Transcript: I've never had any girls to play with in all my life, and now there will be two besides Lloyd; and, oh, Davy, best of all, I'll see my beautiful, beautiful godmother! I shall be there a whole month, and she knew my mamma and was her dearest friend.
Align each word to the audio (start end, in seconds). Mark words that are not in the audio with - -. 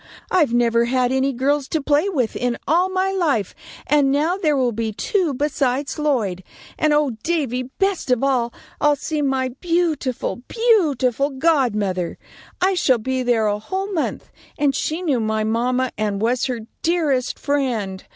I've 0.31 0.51
never 0.51 0.85
had 0.85 1.11
any 1.11 1.31
girls 1.31 1.67
to 1.67 1.79
play 1.79 2.09
with 2.09 2.35
in 2.35 2.57
all 2.67 2.89
my 2.89 3.11
life, 3.11 3.53
and 3.85 4.11
now 4.11 4.35
there 4.35 4.57
will 4.57 4.71
be 4.71 4.91
two 4.91 5.31
besides 5.31 5.99
Lloyd; 5.99 6.43
and, 6.75 6.91
oh, 6.91 7.11
Davy, 7.21 7.69
best 7.77 8.09
of 8.09 8.23
all, 8.23 8.51
I'll 8.81 8.95
see 8.95 9.21
my 9.21 9.49
beautiful, 9.49 10.37
beautiful 10.47 11.29
godmother! 11.29 12.17
I 12.59 12.73
shall 12.73 12.97
be 12.97 13.21
there 13.21 13.45
a 13.45 13.59
whole 13.59 13.93
month, 13.93 14.31
and 14.57 14.73
she 14.73 15.03
knew 15.03 15.19
my 15.19 15.43
mamma 15.43 15.91
and 15.99 16.19
was 16.19 16.45
her 16.45 16.61
dearest 16.81 17.37
friend. 17.37 18.03